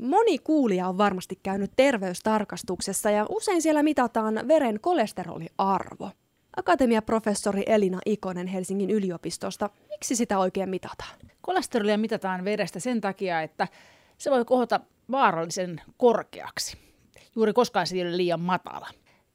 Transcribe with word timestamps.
Moni 0.00 0.38
kuulija 0.38 0.88
on 0.88 0.98
varmasti 0.98 1.38
käynyt 1.42 1.72
terveystarkastuksessa 1.76 3.10
ja 3.10 3.26
usein 3.28 3.62
siellä 3.62 3.82
mitataan 3.82 4.40
veren 4.48 4.80
kolesteroliarvo. 4.80 6.10
Akatemiaprofessori 6.56 7.62
Elina 7.66 7.98
Ikonen 8.06 8.46
Helsingin 8.46 8.90
yliopistosta. 8.90 9.70
Miksi 9.88 10.16
sitä 10.16 10.38
oikein 10.38 10.68
mitataan? 10.68 11.16
Kolesterolia 11.40 11.98
mitataan 11.98 12.44
verestä 12.44 12.80
sen 12.80 13.00
takia, 13.00 13.42
että 13.42 13.68
se 14.18 14.30
voi 14.30 14.44
kohota 14.44 14.80
vaarallisen 15.10 15.80
korkeaksi, 15.96 16.76
juuri 17.36 17.52
koskaan 17.52 17.86
se 17.86 17.96
ei 17.96 18.02
ole 18.02 18.16
liian 18.16 18.40
matala. 18.40 18.88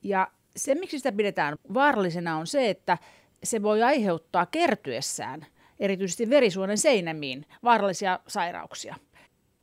Ja 0.04 0.28
se, 0.56 0.76
miksi 0.76 0.98
sitä 1.00 1.12
pidetään 1.12 1.58
vaarallisena, 1.74 2.38
on 2.38 2.48
se, 2.48 2.70
että 2.70 2.98
se 3.44 3.62
voi 3.62 3.84
aiheuttaa 3.84 4.46
kertyessään 4.46 5.46
erityisesti 5.80 6.30
verisuonen 6.30 6.78
seinämiin 6.78 7.46
vaarallisia 7.64 8.20
sairauksia. 8.28 8.96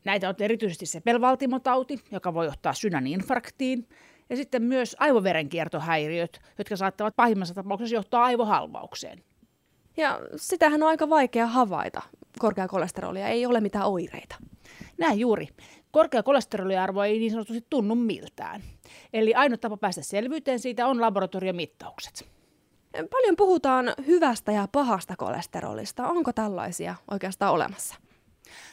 Näitä 0.05 0.29
on 0.29 0.35
erityisesti 0.41 0.87
sepelvaltimotauti, 0.87 2.01
joka 2.11 2.35
voi 2.35 2.47
johtaa 2.47 2.73
sydäninfarktiin, 2.73 3.89
ja 4.31 4.37
sitten 4.37 4.63
myös 4.63 4.97
aivoverenkiertohäiriöt, 4.99 6.41
jotka 6.59 6.77
saattavat 6.77 7.17
pahimmassa 7.17 7.55
tapauksessa 7.55 7.95
johtaa 7.95 8.25
aivohalvaukseen. 8.25 9.23
Ja 9.97 10.21
sitähän 10.37 10.83
on 10.83 10.89
aika 10.89 11.11
vaikea 11.11 11.47
havaita. 11.47 12.03
Korkea 12.39 12.69
kolesterolia 12.69 13.29
ei 13.29 13.47
ole 13.47 13.61
mitään 13.61 13.87
oireita. 13.87 14.37
Näin 14.99 15.19
juuri. 15.19 15.49
Korkea 15.91 16.23
kolesteroliarvo 16.23 17.03
ei 17.03 17.19
niin 17.19 17.31
sanotusti 17.31 17.67
tunnu 17.71 17.95
miltään. 17.95 18.63
Eli 19.13 19.35
ainoa 19.35 19.59
tapa 19.59 19.77
päästä 19.77 20.03
selvyyteen 20.03 20.59
siitä 20.59 20.87
on 20.87 21.01
laboratoriomittaukset. 21.01 22.29
Paljon 22.93 23.37
puhutaan 23.37 23.95
hyvästä 24.07 24.53
ja 24.53 24.69
pahasta 24.73 25.17
kolesterolista. 25.17 26.09
Onko 26.09 26.33
tällaisia 26.33 26.95
oikeastaan 27.11 27.53
olemassa? 27.53 27.95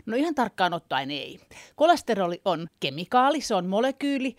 No 0.06 0.18
ihan 0.18 0.36
tarkkaan 0.36 0.74
ottaen 0.74 1.12
ei. 1.12 1.40
Kolesteroli 1.76 2.42
on 2.46 2.68
kemikaali, 2.80 3.42
se 3.42 3.56
on 3.56 3.66
molekyyli, 3.66 4.36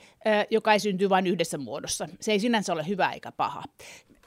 joka 0.50 0.72
ei 0.72 0.80
synty 0.80 1.08
vain 1.08 1.26
yhdessä 1.26 1.58
muodossa. 1.58 2.08
Se 2.20 2.32
ei 2.32 2.40
sinänsä 2.40 2.72
ole 2.72 2.88
hyvä 2.88 3.10
eikä 3.10 3.32
paha. 3.32 3.62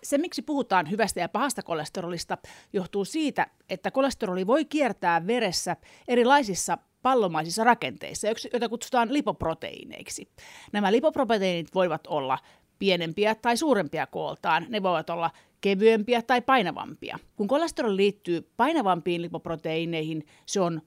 Se, 0.04 0.18
miksi 0.18 0.42
puhutaan 0.42 0.92
hyvästä 0.92 1.20
ja 1.20 1.30
pahasta 1.30 1.64
kolesterolista, 1.64 2.38
johtuu 2.74 3.06
siitä, 3.06 3.48
että 3.70 3.92
kolesteroli 3.92 4.48
voi 4.48 4.66
kiertää 4.66 5.28
veressä 5.28 5.76
erilaisissa 6.08 6.78
pallomaisissa 7.02 7.64
rakenteissa, 7.64 8.28
joita 8.54 8.70
kutsutaan 8.70 9.14
lipoproteiineiksi. 9.14 10.28
Nämä 10.72 10.92
lipoproteiinit 10.92 11.76
voivat 11.76 12.08
olla 12.08 12.38
pienempiä 12.80 13.36
tai 13.36 13.58
suurempia 13.58 14.08
kooltaan. 14.08 14.66
Ne 14.70 14.84
voivat 14.84 15.10
olla 15.10 15.32
kevyempiä 15.62 16.22
tai 16.22 16.42
painavampia. 16.42 17.20
Kun 17.36 17.48
kolesteroli 17.48 17.98
liittyy 17.98 18.50
painavampiin 18.58 19.22
lipoproteiineihin, 19.22 20.26
se 20.46 20.62
on 20.62 20.82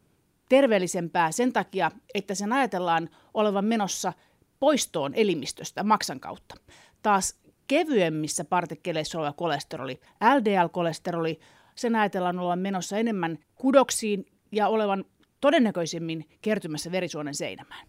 terveellisempää 0.48 1.32
sen 1.32 1.52
takia, 1.52 1.90
että 2.14 2.34
sen 2.34 2.52
ajatellaan 2.52 3.10
olevan 3.34 3.64
menossa 3.64 4.12
poistoon 4.60 5.14
elimistöstä 5.14 5.82
maksan 5.82 6.20
kautta. 6.20 6.54
Taas 7.02 7.40
kevyemmissä 7.66 8.44
partikkeleissa 8.44 9.18
oleva 9.18 9.32
kolesteroli, 9.32 10.00
LDL-kolesteroli, 10.20 11.40
sen 11.74 11.96
ajatellaan 11.96 12.38
olevan 12.38 12.58
menossa 12.58 12.98
enemmän 12.98 13.38
kudoksiin 13.54 14.26
ja 14.52 14.68
olevan 14.68 15.04
todennäköisemmin 15.40 16.28
kertymässä 16.42 16.92
verisuonen 16.92 17.34
seinämään. 17.34 17.86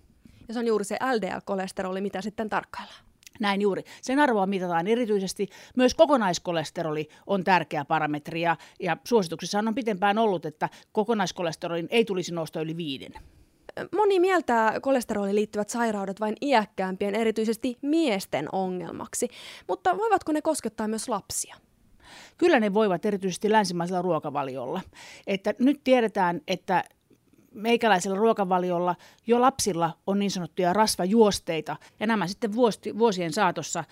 Ja 0.48 0.54
se 0.54 0.60
on 0.60 0.68
juuri 0.68 0.86
se 0.86 0.98
LDL-kolesteroli, 1.02 2.02
mitä 2.02 2.22
sitten 2.22 2.50
tarkkaillaan. 2.50 3.04
Näin 3.40 3.62
juuri. 3.62 3.84
Sen 4.02 4.20
arvoa 4.20 4.46
mitataan 4.46 4.88
erityisesti. 4.88 5.50
Myös 5.76 5.96
kokonaiskolesteroli 5.96 7.10
on 7.28 7.44
tärkeä 7.44 7.86
parametri 7.86 8.42
ja, 8.42 8.58
ja 8.80 8.98
suosituksissa 9.04 9.60
on 9.60 9.76
pitempään 9.76 10.18
ollut, 10.18 10.46
että 10.46 10.70
kokonaiskolesterolin 10.92 11.88
ei 11.92 12.06
tulisi 12.06 12.34
nousta 12.34 12.62
yli 12.62 12.78
viiden. 12.78 13.14
Moni 13.96 14.20
mieltää 14.20 14.80
kolesteroliin 14.80 15.36
liittyvät 15.36 15.70
sairaudet 15.70 16.20
vain 16.20 16.36
iäkkäämpien, 16.42 17.16
erityisesti 17.16 17.78
miesten 17.82 18.50
ongelmaksi, 18.52 19.28
mutta 19.68 19.98
voivatko 19.98 20.32
ne 20.32 20.42
koskettaa 20.42 20.88
myös 20.88 21.10
lapsia? 21.10 21.56
Kyllä 22.38 22.60
ne 22.60 22.74
voivat 22.74 23.06
erityisesti 23.06 23.52
länsimaisella 23.52 24.02
ruokavaliolla. 24.02 24.82
Että 25.28 25.54
nyt 25.60 25.82
tiedetään, 25.84 26.42
että 26.48 26.84
meikäläisellä 27.58 28.18
ruokavaliolla 28.18 28.96
jo 29.28 29.42
lapsilla 29.42 29.98
on 30.08 30.20
niin 30.20 30.32
sanottuja 30.32 30.74
rasvajuosteita, 30.74 31.76
ja 32.00 32.08
nämä 32.08 32.28
sitten 32.28 32.56
vuosien 32.98 33.34
saatossa 33.34 33.84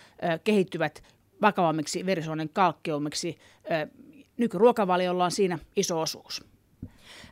kehittyvät 0.44 1.04
vakavammiksi 1.42 2.06
verisuonen 2.06 2.50
kalkkeumiksi. 2.50 3.38
Nykyruokavaliolla 4.38 5.26
on 5.26 5.32
siinä 5.32 5.60
iso 5.76 6.02
osuus. 6.02 6.46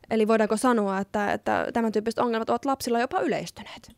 Eli 0.10 0.28
voidaanko 0.28 0.58
sanoa, 0.58 1.00
että, 1.00 1.34
että 1.34 1.68
tämän 1.74 1.92
tyyppiset 1.92 2.20
ongelmat 2.20 2.50
ovat 2.50 2.66
lapsilla 2.66 3.00
jopa 3.00 3.20
yleistyneet? 3.20 3.92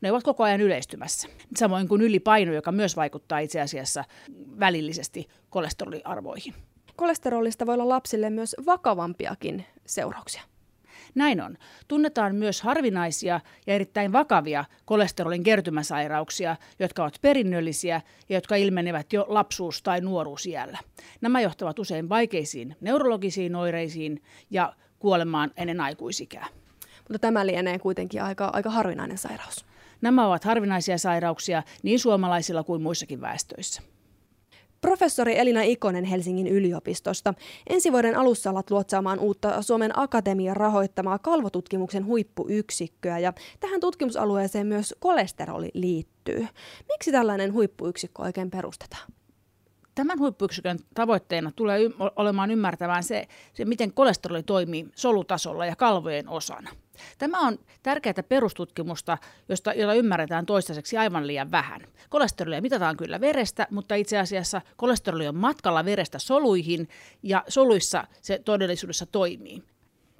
Ne 0.00 0.10
ovat 0.10 0.22
koko 0.22 0.42
ajan 0.42 0.60
yleistymässä. 0.60 1.28
Samoin 1.56 1.88
kuin 1.88 2.02
ylipaino, 2.02 2.52
joka 2.52 2.72
myös 2.72 2.96
vaikuttaa 2.96 3.38
itse 3.38 3.60
asiassa 3.60 4.04
välillisesti 4.60 5.28
kolesteroliarvoihin. 5.50 6.54
Kolesterolista 6.96 7.66
voi 7.66 7.74
olla 7.74 7.88
lapsille 7.88 8.30
myös 8.30 8.56
vakavampiakin 8.66 9.64
seurauksia. 9.86 10.42
Näin 11.14 11.40
on. 11.40 11.56
Tunnetaan 11.88 12.34
myös 12.34 12.62
harvinaisia 12.62 13.40
ja 13.66 13.74
erittäin 13.74 14.12
vakavia 14.12 14.64
kolesterolin 14.84 15.42
kertymäsairauksia, 15.42 16.56
jotka 16.78 17.02
ovat 17.02 17.18
perinnöllisiä 17.22 18.02
ja 18.28 18.36
jotka 18.36 18.56
ilmenevät 18.56 19.12
jo 19.12 19.26
lapsuus- 19.28 19.82
tai 19.82 20.00
nuoruusiällä. 20.00 20.78
Nämä 21.20 21.40
johtavat 21.40 21.78
usein 21.78 22.08
vaikeisiin 22.08 22.76
neurologisiin 22.80 23.56
oireisiin 23.56 24.22
ja 24.50 24.74
kuolemaan 24.98 25.50
ennen 25.56 25.80
aikuisikää. 25.80 26.46
Mutta 26.98 27.18
tämä 27.18 27.46
lienee 27.46 27.78
kuitenkin 27.78 28.22
aika, 28.22 28.50
aika 28.52 28.70
harvinainen 28.70 29.18
sairaus. 29.18 29.66
Nämä 30.00 30.26
ovat 30.26 30.44
harvinaisia 30.44 30.98
sairauksia 30.98 31.62
niin 31.82 32.00
suomalaisilla 32.00 32.62
kuin 32.62 32.82
muissakin 32.82 33.20
väestöissä. 33.20 33.82
Professori 34.84 35.38
Elina 35.38 35.62
Ikonen 35.62 36.04
Helsingin 36.04 36.46
yliopistosta. 36.46 37.34
Ensi 37.70 37.92
vuoden 37.92 38.16
alussa 38.16 38.50
alat 38.50 38.70
luotsaamaan 38.70 39.18
uutta 39.18 39.62
Suomen 39.62 39.98
Akatemian 39.98 40.56
rahoittamaa 40.56 41.18
kalvotutkimuksen 41.18 42.06
huippuyksikköä 42.06 43.18
ja 43.18 43.32
tähän 43.60 43.80
tutkimusalueeseen 43.80 44.66
myös 44.66 44.94
kolesteroli 44.98 45.70
liittyy. 45.74 46.46
Miksi 46.88 47.12
tällainen 47.12 47.52
huippuyksikkö 47.52 48.22
oikein 48.22 48.50
perustetaan? 48.50 49.12
Tämän 49.94 50.18
huippuyksikön 50.18 50.78
tavoitteena 50.94 51.52
tulee 51.56 51.82
y- 51.82 51.90
olemaan 52.16 52.50
ymmärtämään 52.50 53.02
se, 53.02 53.28
se, 53.52 53.64
miten 53.64 53.92
kolesteroli 53.92 54.42
toimii 54.42 54.88
solutasolla 54.94 55.66
ja 55.66 55.76
kalvojen 55.76 56.28
osana. 56.28 56.70
Tämä 57.18 57.40
on 57.40 57.58
tärkeää 57.82 58.22
perustutkimusta, 58.28 59.18
josta, 59.48 59.72
jota 59.72 59.94
ymmärretään 59.94 60.46
toistaiseksi 60.46 60.96
aivan 60.96 61.26
liian 61.26 61.50
vähän. 61.50 61.80
Kolesterolia 62.08 62.62
mitataan 62.62 62.96
kyllä 62.96 63.20
verestä, 63.20 63.66
mutta 63.70 63.94
itse 63.94 64.18
asiassa 64.18 64.60
kolesteroli 64.76 65.28
on 65.28 65.36
matkalla 65.36 65.84
verestä 65.84 66.18
soluihin 66.18 66.88
ja 67.22 67.44
soluissa 67.48 68.04
se 68.20 68.40
todellisuudessa 68.44 69.06
toimii. 69.06 69.62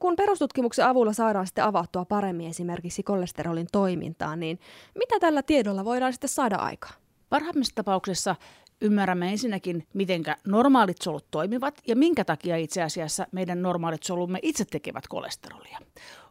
Kun 0.00 0.16
perustutkimuksen 0.16 0.86
avulla 0.86 1.12
saadaan 1.12 1.46
sitten 1.46 1.64
avattua 1.64 2.04
paremmin 2.04 2.48
esimerkiksi 2.48 3.02
kolesterolin 3.02 3.66
toimintaa, 3.72 4.36
niin 4.36 4.60
mitä 4.94 5.20
tällä 5.20 5.42
tiedolla 5.42 5.84
voidaan 5.84 6.12
sitten 6.12 6.30
saada 6.30 6.56
aikaan? 6.56 6.94
Parhaimmassa 7.28 7.74
tapauksessa 7.74 8.36
ymmärrämme 8.84 9.30
ensinnäkin, 9.30 9.86
miten 9.94 10.22
normaalit 10.46 11.02
solut 11.02 11.26
toimivat 11.30 11.80
ja 11.86 11.96
minkä 11.96 12.24
takia 12.24 12.56
itse 12.56 12.82
asiassa 12.82 13.26
meidän 13.32 13.62
normaalit 13.62 14.02
solumme 14.02 14.38
itse 14.42 14.64
tekevät 14.64 15.08
kolesterolia. 15.08 15.78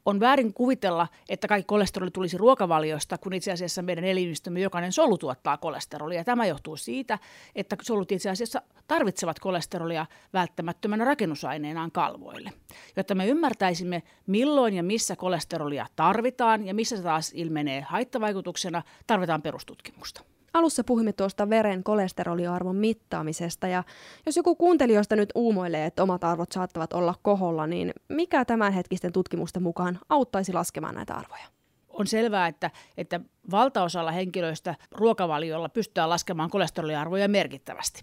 On 0.05 0.19
väärin 0.19 0.53
kuvitella, 0.53 1.07
että 1.29 1.47
kaikki 1.47 1.67
kolesteroli 1.67 2.11
tulisi 2.11 2.37
ruokavaliosta, 2.37 3.17
kun 3.17 3.33
itse 3.33 3.51
asiassa 3.51 3.81
meidän 3.81 4.03
elimistömme 4.03 4.59
jokainen 4.59 4.91
solu 4.91 5.17
tuottaa 5.17 5.57
kolesterolia. 5.57 6.23
Tämä 6.23 6.45
johtuu 6.45 6.77
siitä, 6.77 7.19
että 7.55 7.75
solut 7.81 8.11
itse 8.11 8.29
asiassa 8.29 8.61
tarvitsevat 8.87 9.39
kolesterolia 9.39 10.05
välttämättömänä 10.33 11.05
rakennusaineenaan 11.05 11.91
kalvoille. 11.91 12.51
Jotta 12.95 13.15
me 13.15 13.27
ymmärtäisimme, 13.27 14.03
milloin 14.27 14.73
ja 14.73 14.83
missä 14.83 15.15
kolesterolia 15.15 15.85
tarvitaan 15.95 16.65
ja 16.65 16.73
missä 16.73 16.97
se 16.97 17.03
taas 17.03 17.31
ilmenee 17.35 17.81
haittavaikutuksena, 17.81 18.83
tarvitaan 19.07 19.41
perustutkimusta. 19.41 20.32
Alussa 20.53 20.83
puhuimme 20.83 21.13
tuosta 21.13 21.49
veren 21.49 21.83
kolesteroliarvon 21.83 22.75
mittaamisesta 22.75 23.67
ja 23.67 23.83
jos 24.25 24.37
joku 24.37 24.55
kuuntelijoista 24.55 25.15
nyt 25.15 25.29
uumoilee, 25.35 25.85
että 25.85 26.03
omat 26.03 26.23
arvot 26.23 26.51
saattavat 26.51 26.93
olla 26.93 27.15
koholla, 27.21 27.67
niin 27.67 27.93
mikä 28.09 28.45
tämänhetkisten 28.45 29.11
tutkimusten 29.11 29.63
mukaan 29.63 29.99
auttaisi 30.09 30.53
laskemaan 30.53 30.95
näitä 30.95 31.13
arvoja? 31.13 31.45
On 31.89 32.07
selvää, 32.07 32.47
että, 32.47 32.71
että 32.97 33.19
valtaosalla 33.51 34.11
henkilöistä 34.11 34.75
ruokavaliolla 34.91 35.69
pystytään 35.69 36.09
laskemaan 36.09 36.49
kolesteroliarvoja 36.49 37.27
merkittävästi. 37.27 38.01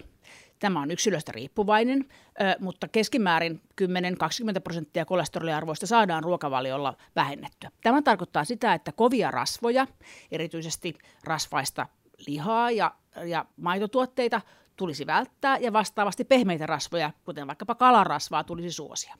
Tämä 0.58 0.82
on 0.82 0.90
yksilöstä 0.90 1.32
riippuvainen, 1.32 2.04
mutta 2.58 2.88
keskimäärin 2.88 3.60
10-20 3.82 3.84
prosenttia 4.64 5.04
kolesteroliarvoista 5.04 5.86
saadaan 5.86 6.24
ruokavaliolla 6.24 6.96
vähennettyä. 7.16 7.70
Tämä 7.82 8.02
tarkoittaa 8.02 8.44
sitä, 8.44 8.74
että 8.74 8.92
kovia 8.92 9.30
rasvoja, 9.30 9.86
erityisesti 10.32 10.94
rasvaista 11.24 11.86
lihaa 12.26 12.70
ja, 12.70 12.94
ja 13.24 13.44
maitotuotteita 13.56 14.40
tulisi 14.76 15.06
välttää 15.06 15.58
ja 15.58 15.72
vastaavasti 15.72 16.24
pehmeitä 16.24 16.66
rasvoja, 16.66 17.10
kuten 17.24 17.46
vaikkapa 17.46 17.74
kalarasvaa, 17.74 18.44
tulisi 18.44 18.72
suosia. 18.72 19.16